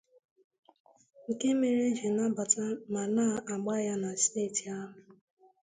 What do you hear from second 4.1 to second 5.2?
steeti ahụ